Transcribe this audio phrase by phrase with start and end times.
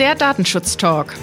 [0.00, 1.14] der Datenschutz-Talk.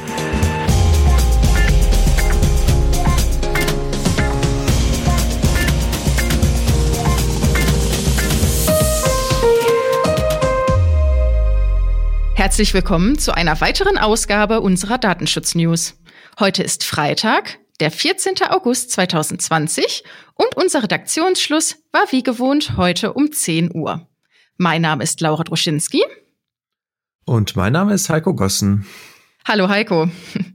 [12.35, 15.95] Herzlich willkommen zu einer weiteren Ausgabe unserer Datenschutz-News.
[16.39, 18.35] Heute ist Freitag, der 14.
[18.47, 20.03] August 2020
[20.35, 24.07] und unser Redaktionsschluss war wie gewohnt heute um 10 Uhr.
[24.57, 26.03] Mein Name ist Laura Droschinski.
[27.27, 28.85] Und mein Name ist Heiko Gossen.
[29.45, 30.09] Hallo Heiko.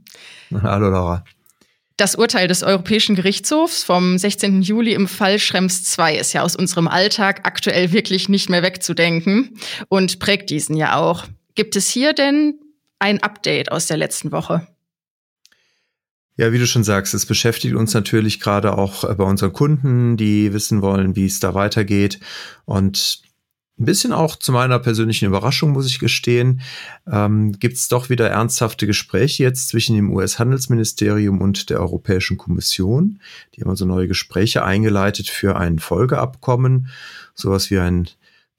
[0.63, 1.23] Hallo Laura.
[1.97, 4.63] Das Urteil des Europäischen Gerichtshofs vom 16.
[4.63, 9.55] Juli im Fall Schrems II ist ja aus unserem Alltag aktuell wirklich nicht mehr wegzudenken
[9.87, 11.25] und prägt diesen ja auch.
[11.53, 12.59] Gibt es hier denn
[12.97, 14.67] ein Update aus der letzten Woche?
[16.37, 20.51] Ja, wie du schon sagst, es beschäftigt uns natürlich gerade auch bei unseren Kunden, die
[20.53, 22.19] wissen wollen, wie es da weitergeht.
[22.65, 23.21] Und
[23.79, 26.61] ein bisschen auch zu meiner persönlichen Überraschung, muss ich gestehen,
[27.11, 33.19] ähm, gibt es doch wieder ernsthafte Gespräche jetzt zwischen dem US-Handelsministerium und der Europäischen Kommission.
[33.55, 36.87] Die haben also neue Gespräche eingeleitet für ein Folgeabkommen,
[37.33, 38.07] sowas wie ein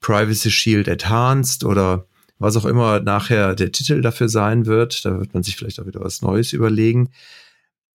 [0.01, 2.05] Privacy Shield Enhanced oder
[2.37, 5.05] was auch immer nachher der Titel dafür sein wird.
[5.05, 7.09] Da wird man sich vielleicht auch wieder was Neues überlegen.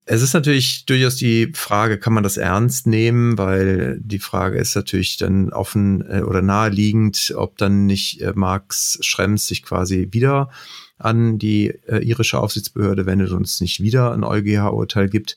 [0.06, 4.75] Es ist natürlich durchaus die Frage, kann man das ernst nehmen, weil die Frage ist
[4.75, 10.51] natürlich dann offen äh, oder naheliegend, ob dann nicht äh, Max Schrems sich quasi wieder
[10.98, 15.37] an die äh, irische Aufsichtsbehörde wendet und es nicht wieder ein EuGH-Urteil gibt.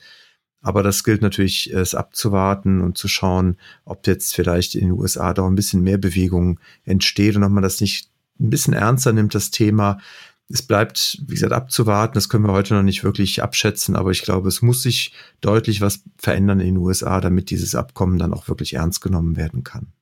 [0.62, 5.34] Aber das gilt natürlich, es abzuwarten und zu schauen, ob jetzt vielleicht in den USA
[5.34, 9.36] doch ein bisschen mehr Bewegung entsteht und ob man das nicht ein bisschen ernster nimmt,
[9.36, 10.00] das Thema.
[10.50, 12.16] Es bleibt, wie gesagt, abzuwarten.
[12.16, 15.82] Das können wir heute noch nicht wirklich abschätzen, aber ich glaube, es muss sich deutlich
[15.82, 19.94] was verändern in den USA, damit dieses Abkommen dann auch wirklich ernst genommen werden kann.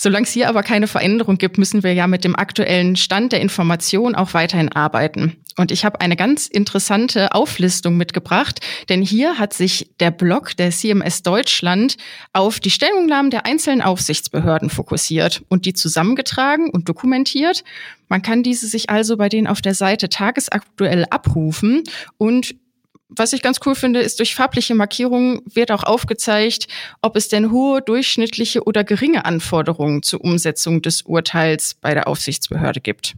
[0.00, 3.40] Solange es hier aber keine Veränderung gibt, müssen wir ja mit dem aktuellen Stand der
[3.40, 5.36] Information auch weiterhin arbeiten.
[5.56, 10.70] Und ich habe eine ganz interessante Auflistung mitgebracht, denn hier hat sich der Blog der
[10.70, 11.96] CMS Deutschland
[12.32, 17.64] auf die Stellungnahmen der einzelnen Aufsichtsbehörden fokussiert und die zusammengetragen und dokumentiert.
[18.08, 21.82] Man kann diese sich also bei denen auf der Seite tagesaktuell abrufen
[22.18, 22.54] und
[23.08, 26.68] was ich ganz cool finde, ist durch farbliche Markierungen wird auch aufgezeigt,
[27.00, 32.80] ob es denn hohe, durchschnittliche oder geringe Anforderungen zur Umsetzung des Urteils bei der Aufsichtsbehörde
[32.80, 33.14] gibt.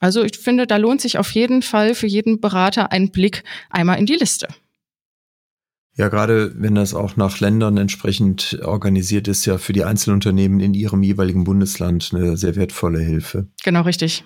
[0.00, 3.98] Also ich finde, da lohnt sich auf jeden Fall für jeden Berater ein Blick einmal
[3.98, 4.48] in die Liste.
[5.94, 10.74] Ja, gerade wenn das auch nach Ländern entsprechend organisiert ist, ja für die Einzelunternehmen in
[10.74, 13.46] ihrem jeweiligen Bundesland eine sehr wertvolle Hilfe.
[13.62, 14.24] Genau, richtig.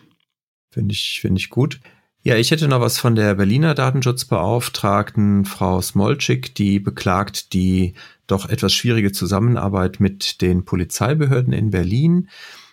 [0.71, 1.81] Finde ich, finde ich gut.
[2.23, 7.95] Ja, ich hätte noch was von der Berliner Datenschutzbeauftragten Frau Smolczyk, die beklagt die
[8.27, 12.29] doch etwas schwierige Zusammenarbeit mit den Polizeibehörden in Berlin.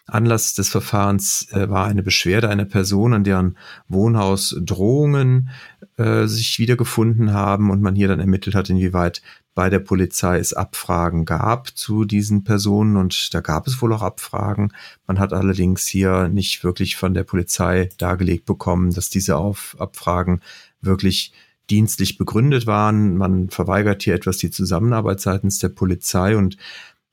[0.06, 5.50] Anlass des Verfahrens äh, war eine Beschwerde einer Person, an deren Wohnhaus Drohungen
[5.98, 9.22] äh, sich wiedergefunden haben und man hier dann ermittelt hat, inwieweit
[9.56, 14.02] bei der Polizei es Abfragen gab zu diesen Personen und da gab es wohl auch
[14.02, 14.74] Abfragen.
[15.06, 20.42] Man hat allerdings hier nicht wirklich von der Polizei dargelegt bekommen, dass diese Auf Abfragen
[20.82, 21.34] wirklich
[21.70, 23.16] dienstlich begründet waren.
[23.16, 26.58] Man verweigert hier etwas die Zusammenarbeit seitens der Polizei und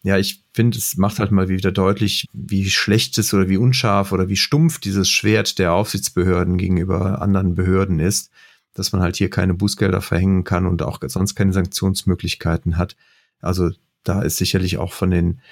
[0.02, 4.12] ja, ich finde, es macht halt mal wieder deutlich, wie schlecht es oder wie unscharf
[4.12, 8.30] oder wie stumpf dieses Schwert der Aufsichtsbehörden gegenüber anderen Behörden ist
[8.80, 12.96] dass man halt hier keine Bußgelder verhängen kann und auch sonst keine Sanktionsmöglichkeiten hat.
[13.40, 13.70] Also
[14.04, 15.42] da ist sicherlich auch von den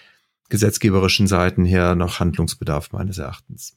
[0.48, 3.76] gesetzgeberischen Seiten her noch Handlungsbedarf meines Erachtens.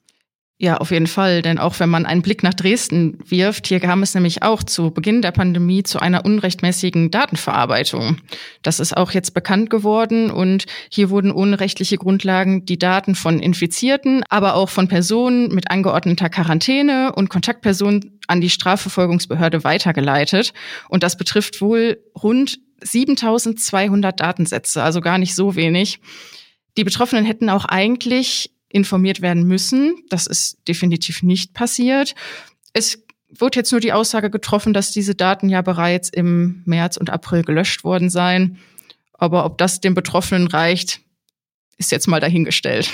[0.61, 1.41] Ja, auf jeden Fall.
[1.41, 4.91] Denn auch wenn man einen Blick nach Dresden wirft, hier kam es nämlich auch zu
[4.91, 8.17] Beginn der Pandemie zu einer unrechtmäßigen Datenverarbeitung.
[8.61, 13.39] Das ist auch jetzt bekannt geworden und hier wurden ohne rechtliche Grundlagen die Daten von
[13.39, 20.53] Infizierten, aber auch von Personen mit angeordneter Quarantäne und Kontaktpersonen an die Strafverfolgungsbehörde weitergeleitet.
[20.89, 26.01] Und das betrifft wohl rund 7200 Datensätze, also gar nicht so wenig.
[26.77, 29.95] Die Betroffenen hätten auch eigentlich informiert werden müssen.
[30.09, 32.15] Das ist definitiv nicht passiert.
[32.73, 37.09] Es wird jetzt nur die Aussage getroffen, dass diese Daten ja bereits im März und
[37.09, 38.57] April gelöscht worden seien.
[39.13, 41.01] Aber ob das den Betroffenen reicht,
[41.77, 42.89] ist jetzt mal dahingestellt.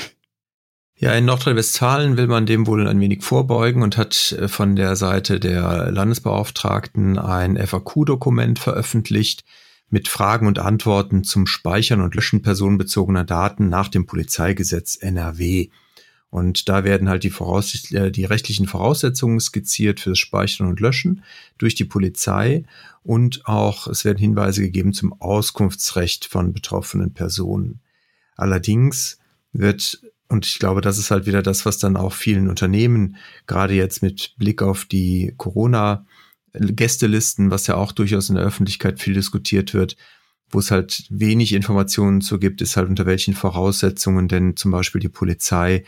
[0.99, 4.95] Ja, in Nordrhein-Westfalen will man dem wohl ein wenig vorbeugen und hat äh, von der
[4.95, 9.43] Seite der Landesbeauftragten ein FAQ-Dokument veröffentlicht,
[9.89, 15.69] mit Fragen und Antworten zum Speichern und Löschen personenbezogener Daten nach dem Polizeigesetz NRW.
[16.29, 20.81] Und da werden halt die, Voraussicht äh, die rechtlichen Voraussetzungen skizziert für das Speichern und
[20.81, 21.23] Löschen
[21.57, 22.65] durch die Polizei
[23.01, 27.79] und auch es werden Hinweise gegeben zum Auskunftsrecht von betroffenen Personen.
[28.35, 29.19] Allerdings
[29.53, 33.15] wird Und ich glaube, das ist halt wieder das, was dann auch vielen Unternehmen,
[33.47, 35.33] gerade jetzt mit Blick auf die
[36.57, 39.95] Corona-Gästelisten, was ja auch durchaus in der Öffentlichkeit viel diskutiert wird,
[40.49, 45.01] wo es halt wenig Informationen zu gibt, ist halt unter welchen Voraussetzungen denn zum Beispiel
[45.01, 45.83] die Polizei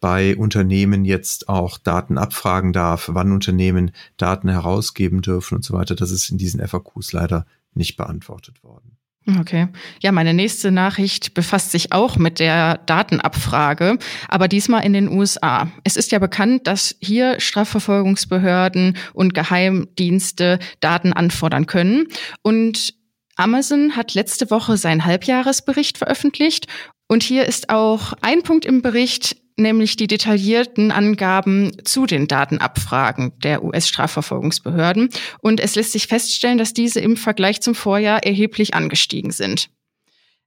[0.00, 5.94] bei Unternehmen jetzt auch Daten abfragen darf, wann Unternehmen Daten herausgeben dürfen und so weiter.
[5.94, 8.98] Das ist in diesen FAQs leider nicht beantwortet worden.
[9.38, 9.68] Okay.
[10.00, 13.98] Ja, meine nächste Nachricht befasst sich auch mit der Datenabfrage,
[14.28, 15.70] aber diesmal in den USA.
[15.84, 22.06] Es ist ja bekannt, dass hier Strafverfolgungsbehörden und Geheimdienste Daten anfordern können.
[22.42, 22.94] Und
[23.36, 26.66] Amazon hat letzte Woche seinen Halbjahresbericht veröffentlicht.
[27.06, 33.32] Und hier ist auch ein Punkt im Bericht, nämlich die detaillierten Angaben zu den Datenabfragen
[33.42, 35.10] der US-Strafverfolgungsbehörden.
[35.40, 39.68] Und es lässt sich feststellen, dass diese im Vergleich zum Vorjahr erheblich angestiegen sind.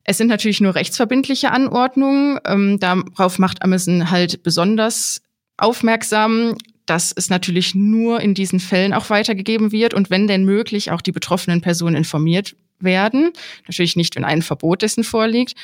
[0.04, 2.40] Es sind natürlich nur rechtsverbindliche Anordnungen.
[2.46, 5.22] Ähm, darauf macht Amazon halt besonders
[5.58, 6.56] aufmerksam,
[6.86, 11.02] dass es natürlich nur in diesen Fällen auch weitergegeben wird und wenn denn möglich auch
[11.02, 13.32] die betroffenen Personen informiert werden.
[13.68, 15.56] Natürlich nicht, wenn ein Verbot dessen vorliegt.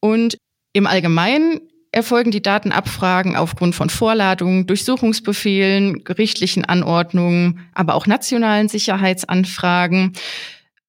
[0.00, 0.38] Und
[0.72, 1.60] im Allgemeinen
[1.94, 10.12] erfolgen die Datenabfragen aufgrund von Vorladungen, Durchsuchungsbefehlen, gerichtlichen Anordnungen, aber auch nationalen Sicherheitsanfragen.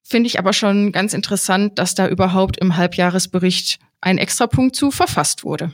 [0.04, 5.44] Finde ich aber schon ganz interessant, dass da überhaupt im Halbjahresbericht ein Extrapunkt zu verfasst
[5.44, 5.72] wurde.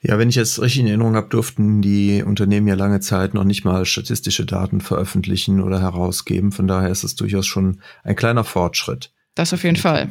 [0.00, 3.44] Ja, wenn ich es richtig in Erinnerung habe, durften die Unternehmen ja lange Zeit noch
[3.44, 6.50] nicht mal statistische Daten veröffentlichen oder herausgeben.
[6.50, 9.12] Von daher ist es durchaus schon ein kleiner Fortschritt.
[9.36, 10.10] Das auf jeden Fall.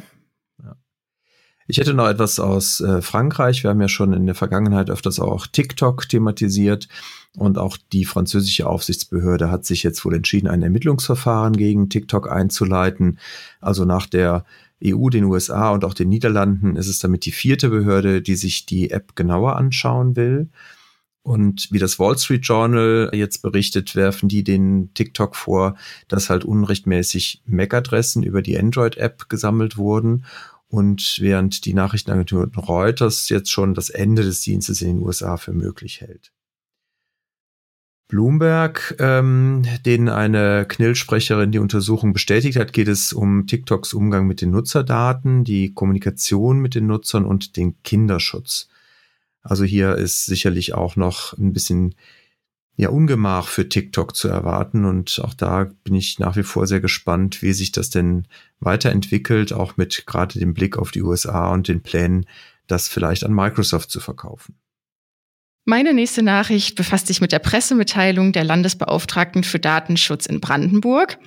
[1.72, 3.62] Ich hätte noch etwas aus äh, Frankreich.
[3.62, 6.86] Wir haben ja schon in der Vergangenheit öfters auch TikTok thematisiert.
[7.34, 13.18] Und auch die französische Aufsichtsbehörde hat sich jetzt wohl entschieden, ein Ermittlungsverfahren gegen TikTok einzuleiten.
[13.62, 14.44] Also nach der
[14.84, 18.66] EU, den USA und auch den Niederlanden ist es damit die vierte Behörde, die sich
[18.66, 20.50] die App genauer anschauen will.
[21.22, 25.76] Und wie das Wall Street Journal jetzt berichtet, werfen die den TikTok vor,
[26.08, 30.26] dass halt unrechtmäßig MAC-Adressen über die Android-App gesammelt wurden
[30.72, 35.52] und während die Nachrichtenagentur Reuters jetzt schon das Ende des Dienstes in den USA für
[35.52, 36.32] möglich hält.
[38.08, 44.40] Bloomberg, ähm, denen eine Knillsprecherin die Untersuchung bestätigt hat, geht es um TikToks Umgang mit
[44.40, 48.70] den Nutzerdaten, die Kommunikation mit den Nutzern und den Kinderschutz.
[49.42, 51.94] Also hier ist sicherlich auch noch ein bisschen
[52.76, 54.84] ja, Ungemach für TikTok zu erwarten.
[54.84, 58.26] Und auch da bin ich nach wie vor sehr gespannt, wie sich das denn
[58.60, 62.26] weiterentwickelt, auch mit gerade dem Blick auf die USA und den Plänen,
[62.66, 64.56] das vielleicht an Microsoft zu verkaufen.
[65.64, 71.18] Meine nächste Nachricht befasst sich mit der Pressemitteilung der Landesbeauftragten für Datenschutz in Brandenburg,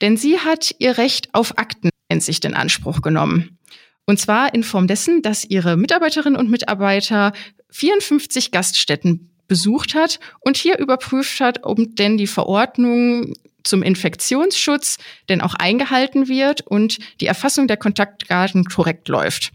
[0.00, 3.58] denn sie hat ihr Recht auf Akteneinsicht in Anspruch genommen.
[4.04, 7.32] Und zwar in Form dessen, dass ihre Mitarbeiterinnen und Mitarbeiter
[7.70, 14.98] 54 Gaststätten besucht hat und hier überprüft hat, ob denn die Verordnung zum Infektionsschutz
[15.28, 19.52] denn auch eingehalten wird und die Erfassung der Kontaktdaten korrekt läuft.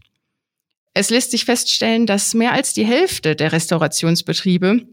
[0.93, 4.85] Es lässt sich feststellen, dass mehr als die Hälfte der Restaurationsbetriebe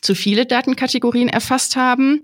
[0.00, 2.22] zu viele Datenkategorien erfasst haben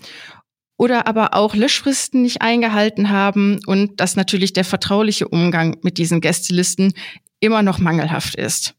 [0.77, 6.21] oder aber auch Löschfristen nicht eingehalten haben und dass natürlich der vertrauliche Umgang mit diesen
[6.21, 6.95] Gästelisten
[7.41, 8.75] immer noch mangelhaft ist.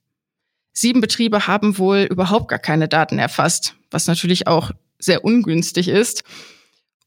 [0.74, 6.24] Sieben Betriebe haben wohl überhaupt gar keine Daten erfasst, was natürlich auch sehr ungünstig ist.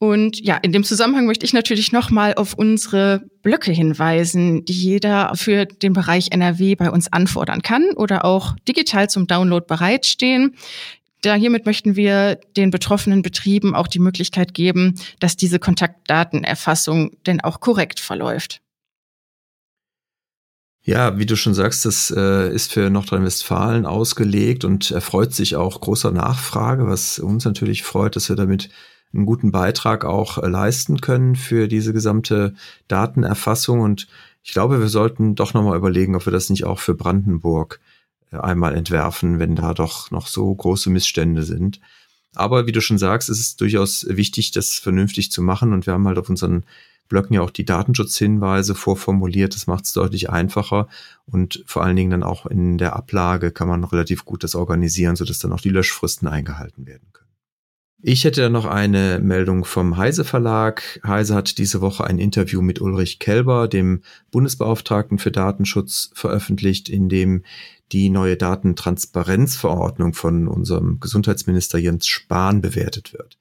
[0.03, 5.33] Und ja, in dem Zusammenhang möchte ich natürlich nochmal auf unsere Blöcke hinweisen, die jeder
[5.37, 10.57] für den Bereich NRW bei uns anfordern kann oder auch digital zum Download bereitstehen.
[11.21, 17.41] Da hiermit möchten wir den betroffenen Betrieben auch die Möglichkeit geben, dass diese Kontaktdatenerfassung denn
[17.41, 18.61] auch korrekt verläuft.
[20.85, 25.81] Ja, wie du schon sagst, das äh, ist für Nordrhein-Westfalen ausgelegt und erfreut sich auch
[25.81, 28.69] großer Nachfrage, was uns natürlich freut, dass wir damit
[29.15, 32.55] einen guten Beitrag auch äh, leisten können für diese gesamte
[32.89, 33.79] Datenerfassung.
[33.81, 34.09] Und
[34.43, 37.79] ich glaube, wir sollten doch nochmal überlegen, ob wir das nicht auch für Brandenburg
[38.33, 41.81] äh, einmal entwerfen, wenn da doch noch so große Missstände sind.
[42.35, 45.73] Aber wie du schon sagst, ist es durchaus wichtig, das vernünftig zu machen.
[45.73, 46.65] Und wir haben halt auf unseren
[47.13, 49.55] Blöcken ja auch die Datenschutzhinweise vorformuliert.
[49.55, 50.89] Das macht es deutlich einfacher
[51.27, 55.15] und vor allen Dingen dann auch in der Ablage kann man relativ gut das organisieren,
[55.15, 57.29] sodass dann auch die Löschfristen eingehalten werden können.
[58.01, 61.01] Ich hätte noch eine Meldung vom Heise Verlag.
[61.07, 64.01] Heise hat diese Woche ein Interview mit Ulrich Kelber, dem
[64.31, 67.45] Bundesbeauftragten für Datenschutz, veröffentlicht, in dem
[67.93, 73.37] die neue Datentransparenzverordnung von unserem Gesundheitsminister Jens Spahn bewertet wird.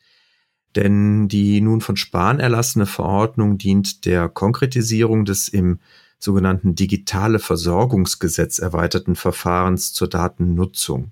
[0.75, 5.79] Denn die nun von Spahn erlassene Verordnung dient der Konkretisierung des im
[6.17, 11.11] sogenannten digitale Versorgungsgesetz erweiterten Verfahrens zur Datennutzung.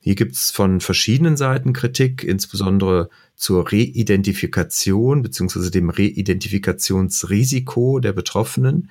[0.00, 5.70] Hier gibt es von verschiedenen Seiten Kritik, insbesondere zur Reidentifikation bzw.
[5.70, 8.90] dem Reidentifikationsrisiko der Betroffenen,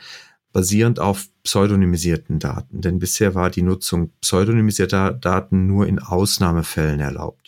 [0.53, 2.79] basierend auf pseudonymisierten Daten.
[2.79, 7.40] Denn bisher war die Nutzung pseudonymisierter Daten nur in Ausnahmefällen erlaubt.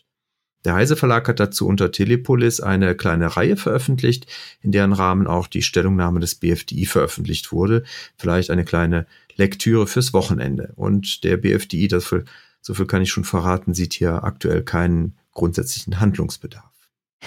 [0.65, 4.27] Der Heise Verlag hat dazu unter Telepolis eine kleine Reihe veröffentlicht,
[4.61, 7.83] in deren Rahmen auch die Stellungnahme des BFDI veröffentlicht wurde.
[8.17, 9.05] Vielleicht eine kleine
[9.35, 10.71] Lektüre fürs Wochenende.
[10.75, 12.23] Und der BFDI, dafür
[12.61, 16.71] so viel kann ich schon verraten, sieht hier aktuell keinen grundsätzlichen Handlungsbedarf.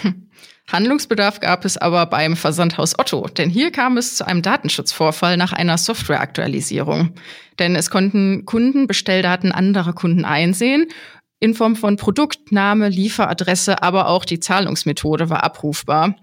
[0.01, 0.29] Hm.
[0.71, 5.53] Handlungsbedarf gab es aber beim Versandhaus Otto, denn hier kam es zu einem Datenschutzvorfall nach
[5.53, 7.13] einer Softwareaktualisierung.
[7.57, 10.87] Denn es konnten Kunden Bestelldaten anderer Kunden einsehen
[11.39, 16.15] in Form von Produktname, Lieferadresse, aber auch die Zahlungsmethode war abrufbar.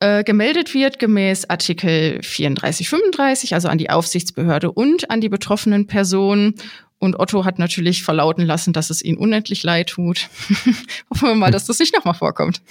[0.00, 6.54] Äh, gemeldet wird gemäß Artikel 3435, also an die Aufsichtsbehörde und an die betroffenen Personen.
[6.98, 10.28] Und Otto hat natürlich verlauten lassen, dass es ihm unendlich leid tut.
[11.10, 12.62] Hoffen wir mal, dass das nicht nochmal vorkommt.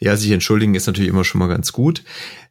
[0.00, 2.04] Ja, sich entschuldigen ist natürlich immer schon mal ganz gut.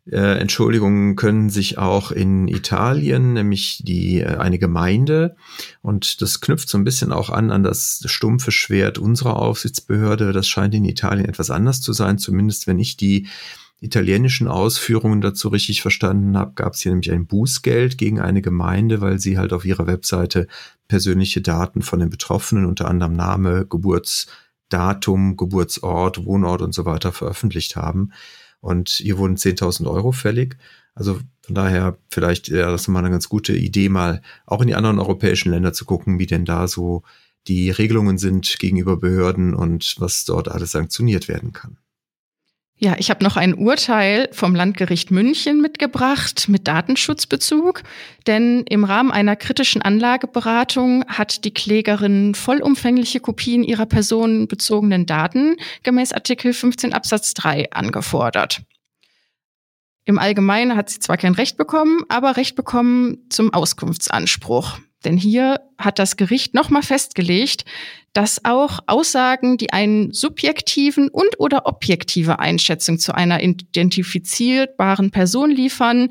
[0.10, 5.36] Äh, Entschuldigungen können sich auch in Italien, nämlich die äh, eine Gemeinde,
[5.82, 10.34] und das knüpft so ein bisschen auch an an das stumpfe Schwert unserer Aufsichtsbehörde.
[10.34, 13.28] Das scheint in Italien etwas anders zu sein, zumindest wenn ich die
[13.80, 19.02] italienischen Ausführungen dazu richtig verstanden habe, gab es hier nämlich ein Bußgeld gegen eine Gemeinde,
[19.02, 20.48] weil sie halt auf ihrer Webseite
[20.88, 23.66] persönliche Daten von den Betroffenen, unter anderem Name,
[24.70, 28.12] Geburtsdatum, Geburtsort, Wohnort und so weiter veröffentlicht haben.
[28.60, 30.58] Und hier wurden 10.000 Euro fällig.
[30.94, 34.68] Also von daher vielleicht ja, das ist mal eine ganz gute Idee, mal auch in
[34.68, 37.04] die anderen europäischen Länder zu gucken, wie denn da so
[37.48, 41.78] die Regelungen sind gegenüber Behörden und was dort alles sanktioniert werden kann.
[42.80, 47.82] Ja, ich habe noch ein Urteil vom Landgericht München mitgebracht mit Datenschutzbezug,
[48.28, 56.14] denn im Rahmen einer kritischen Anlageberatung hat die Klägerin vollumfängliche Kopien ihrer personenbezogenen Daten gemäß
[56.14, 58.62] Artikel 15 Absatz 3 angefordert.
[60.06, 64.78] Im Allgemeinen hat sie zwar kein Recht bekommen, aber Recht bekommen zum Auskunftsanspruch.
[65.04, 67.66] Denn hier hat das Gericht nochmal festgelegt,
[68.18, 76.10] dass auch Aussagen, die einen subjektiven und oder objektive Einschätzung zu einer identifizierbaren Person liefern,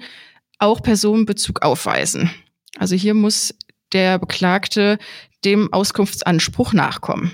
[0.61, 2.31] auch Personenbezug aufweisen.
[2.79, 3.53] Also hier muss
[3.93, 4.99] der Beklagte
[5.45, 7.33] dem Auskunftsanspruch nachkommen.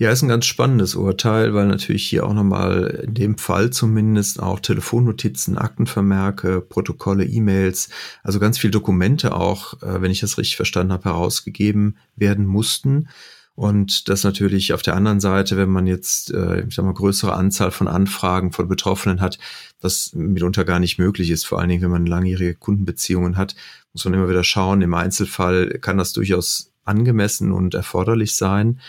[0.00, 4.42] Ja, ist ein ganz spannendes Urteil, weil natürlich hier auch nochmal in dem Fall zumindest
[4.42, 7.90] auch Telefonnotizen, Aktenvermerke, Protokolle, E-Mails,
[8.22, 13.10] also ganz viele Dokumente auch, äh, wenn ich das richtig verstanden habe, herausgegeben werden mussten.
[13.54, 17.34] Und das natürlich auf der anderen Seite, wenn man jetzt, äh, ich sag mal, größere
[17.34, 19.38] Anzahl von Anfragen von Betroffenen hat,
[19.82, 21.44] das mitunter gar nicht möglich ist.
[21.44, 23.54] Vor allen Dingen, wenn man langjährige Kundenbeziehungen hat,
[23.92, 24.80] muss man immer wieder schauen.
[24.80, 28.80] Im Einzelfall kann das durchaus angemessen und erforderlich sein.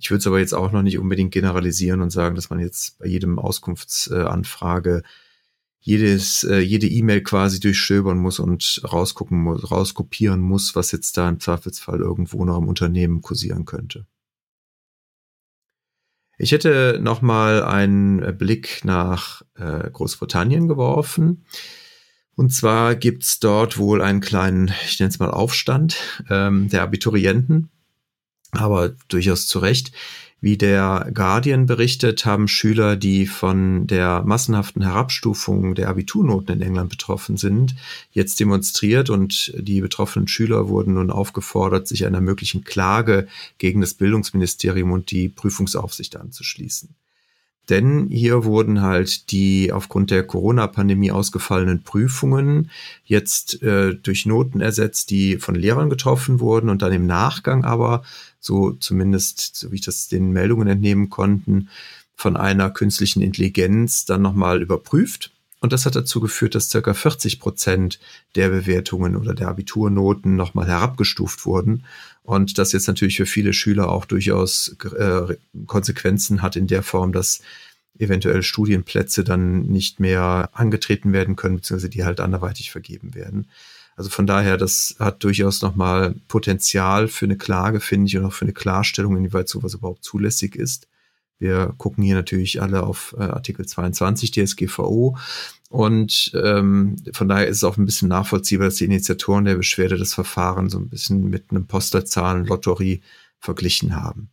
[0.00, 2.98] Ich würde es aber jetzt auch noch nicht unbedingt generalisieren und sagen, dass man jetzt
[2.98, 5.02] bei jedem Auskunftsanfrage
[5.80, 11.28] jedes, äh, jede E-Mail quasi durchstöbern muss und rausgucken muss, rauskopieren muss, was jetzt da
[11.28, 14.06] im Zweifelsfall irgendwo noch im Unternehmen kursieren könnte.
[16.36, 21.44] Ich hätte noch mal einen Blick nach äh, Großbritannien geworfen.
[22.36, 25.96] Und zwar gibt's dort wohl einen kleinen, ich nenne es mal Aufstand
[26.30, 27.70] ähm, der Abiturienten
[28.52, 29.92] aber durchaus zu Recht.
[30.40, 36.90] Wie der Guardian berichtet, haben Schüler, die von der massenhaften Herabstufung der Abiturnoten in England
[36.90, 37.74] betroffen sind,
[38.12, 43.26] jetzt demonstriert und die betroffenen Schüler wurden nun aufgefordert, sich einer möglichen Klage
[43.58, 46.94] gegen das Bildungsministerium und die Prüfungsaufsicht anzuschließen.
[47.68, 52.70] Denn hier wurden halt die aufgrund der Corona-Pandemie ausgefallenen Prüfungen
[53.04, 58.02] jetzt äh, durch Noten ersetzt, die von Lehrern getroffen wurden und dann im Nachgang aber
[58.40, 61.68] so zumindest, so wie ich das den Meldungen entnehmen konnten,
[62.14, 65.30] von einer künstlichen Intelligenz dann nochmal überprüft.
[65.60, 67.98] Und das hat dazu geführt, dass circa 40 Prozent
[68.36, 71.84] der Bewertungen oder der Abiturnoten nochmal herabgestuft wurden.
[72.22, 75.36] Und das jetzt natürlich für viele Schüler auch durchaus äh,
[75.66, 77.40] Konsequenzen hat in der Form, dass
[77.98, 83.48] eventuell Studienplätze dann nicht mehr angetreten werden können, beziehungsweise die halt anderweitig vergeben werden.
[83.96, 88.32] Also von daher, das hat durchaus nochmal Potenzial für eine Klage, finde ich, und auch
[88.32, 90.86] für eine Klarstellung, inwieweit sowas überhaupt zulässig ist.
[91.38, 95.16] Wir gucken hier natürlich alle auf äh, Artikel 22 DSGVO
[95.70, 99.98] und ähm, von daher ist es auch ein bisschen nachvollziehbar, dass die Initiatoren der Beschwerde
[99.98, 103.02] das Verfahren so ein bisschen mit einem Postleitzahlen-Lotterie
[103.38, 104.30] verglichen haben.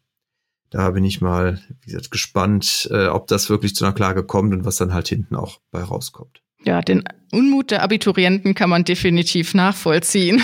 [0.70, 4.54] Da bin ich mal, wie gesagt, gespannt, äh, ob das wirklich zu einer Klage kommt
[4.54, 6.42] und was dann halt hinten auch bei rauskommt.
[6.64, 10.42] Ja, den Unmut der Abiturienten kann man definitiv nachvollziehen.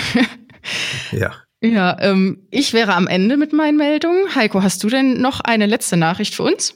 [1.10, 1.32] ja.
[1.62, 4.34] Ja, ähm, ich wäre am Ende mit meinen Meldungen.
[4.34, 6.74] Heiko, hast du denn noch eine letzte Nachricht für uns?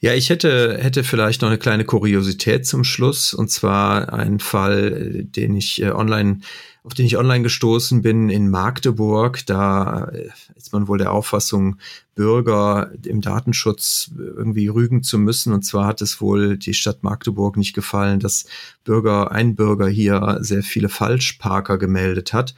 [0.00, 5.24] Ja, ich hätte, hätte vielleicht noch eine kleine Kuriosität zum Schluss, und zwar einen Fall,
[5.24, 6.40] den ich äh, online,
[6.82, 9.44] auf den ich online gestoßen bin in Magdeburg.
[9.44, 11.76] Da äh, ist man wohl der Auffassung,
[12.14, 15.52] Bürger im Datenschutz irgendwie rügen zu müssen.
[15.52, 18.46] Und zwar hat es wohl die Stadt Magdeburg nicht gefallen, dass
[18.82, 22.54] Bürger, ein Bürger hier sehr viele Falschparker gemeldet hat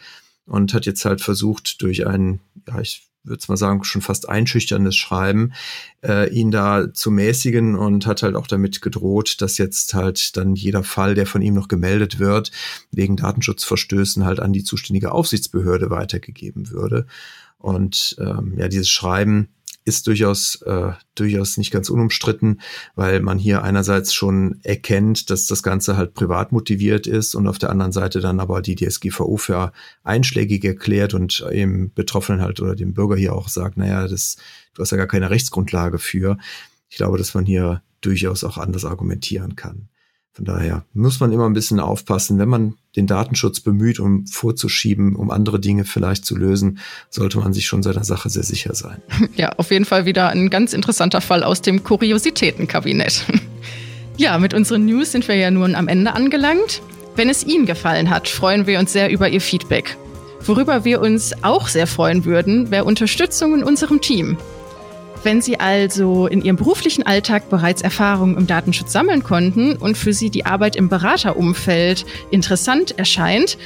[0.47, 4.29] und hat jetzt halt versucht, durch einen, ja, ich würde es mal sagen, schon fast
[4.29, 5.53] einschüchterndes Schreiben,
[6.05, 10.55] äh, ihn da zu mäßigen und hat halt auch damit gedroht, dass jetzt halt dann
[10.55, 12.53] jeder Fall, der von ihm noch gemeldet wird,
[12.93, 17.07] wegen Datenschutzverstößen halt an die zuständige Aufsichtsbehörde weitergegeben würde.
[17.57, 19.49] Und ähm, ja, dieses Schreiben
[19.85, 22.61] ist durchaus, äh, durchaus nicht ganz unumstritten,
[22.95, 27.59] weil man hier einerseits schon erkennt, dass das Ganze halt privat motiviert ist und auf
[27.59, 29.73] der anderen Seite dann aber die DSGVO für
[30.03, 34.37] einschlägig erklärt und dem Betroffenen halt oder dem Bürger hier auch sagt, naja, das,
[34.75, 36.39] du hast ja gar keine Rechtsgrundlage für.
[36.89, 39.89] Ich glaube, dass man hier durchaus auch anders argumentieren kann.
[40.35, 45.15] Von daher muss man immer ein bisschen aufpassen, wenn man den Datenschutz bemüht, um vorzuschieben,
[45.15, 49.01] um andere Dinge vielleicht zu lösen, sollte man sich schon seiner Sache sehr sicher sein.
[49.37, 53.25] Ja, auf jeden Fall wieder ein ganz interessanter Fall aus dem Kuriositätenkabinett.
[54.17, 56.83] Ja, mit unseren News sind wir ja nun am Ende angelangt.
[57.17, 59.97] Wenn es Ihnen gefallen hat, freuen wir uns sehr über Ihr Feedback.
[60.41, 64.39] Worüber wir uns auch sehr freuen würden, wäre Unterstützung in unserem Team.
[65.25, 70.13] Wenn Sie also in Ihrem beruflichen Alltag bereits Erfahrungen im Datenschutz sammeln konnten und für
[70.13, 73.57] Sie die Arbeit im Beraterumfeld interessant erscheint,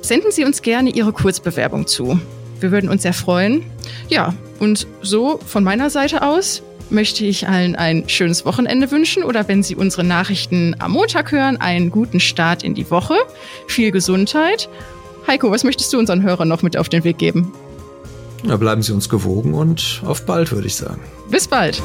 [0.00, 2.18] senden Sie uns gerne Ihre Kurzbewerbung zu.
[2.60, 3.64] Wir würden uns sehr freuen.
[4.08, 9.46] Ja, und so von meiner Seite aus möchte ich allen ein schönes Wochenende wünschen oder
[9.46, 13.14] wenn Sie unsere Nachrichten am Montag hören, einen guten Start in die Woche,
[13.66, 14.70] viel Gesundheit.
[15.26, 17.52] Heiko, was möchtest du unseren Hörern noch mit auf den Weg geben?
[18.44, 21.00] Ja, bleiben Sie uns gewogen und auf bald, würde ich sagen.
[21.30, 21.82] Bis bald.